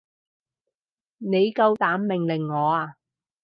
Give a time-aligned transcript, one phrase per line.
[1.19, 2.95] 你夠膽命令我啊？